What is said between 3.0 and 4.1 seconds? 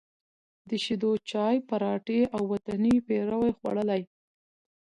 پېروی خوړلی،